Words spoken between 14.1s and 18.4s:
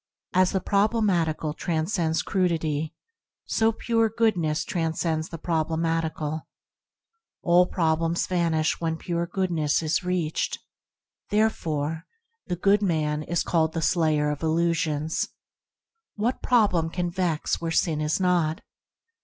of illusions." What problem can vex where sin is